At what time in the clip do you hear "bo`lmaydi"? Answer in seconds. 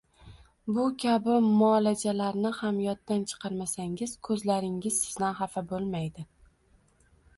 5.75-6.27